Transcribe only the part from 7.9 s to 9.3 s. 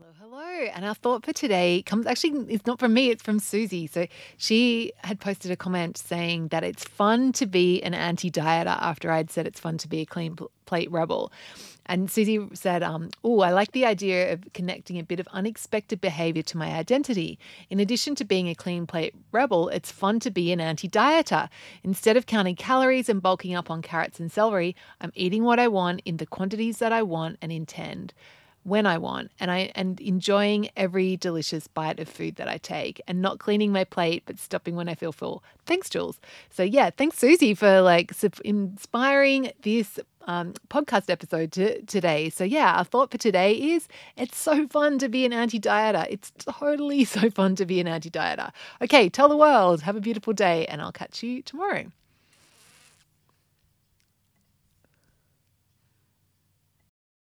anti dieter after I'd